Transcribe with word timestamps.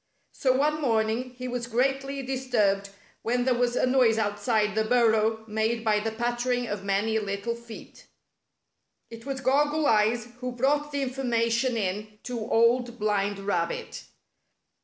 So 0.31 0.53
one 0.57 0.81
morning 0.81 1.35
he 1.37 1.47
was 1.47 1.67
greatly 1.67 2.23
disturbed 2.23 2.89
when 3.21 3.45
there 3.45 3.53
was 3.53 3.75
a 3.75 3.85
noise 3.85 4.17
outside 4.17 4.73
the 4.73 4.83
burrow 4.83 5.45
made 5.47 5.83
by 5.85 5.99
the 5.99 6.11
pattering 6.11 6.65
of 6.65 6.83
many 6.83 7.19
little 7.19 7.53
feet. 7.53 8.07
It 9.11 9.27
was 9.27 9.41
Goggle 9.41 9.85
Eyes 9.85 10.29
who 10.39 10.53
brought 10.53 10.91
the 10.91 11.03
information 11.03 11.77
in 11.77 12.17
to 12.23 12.39
Old 12.51 12.97
Blind 12.97 13.37
Rabbit. 13.37 14.05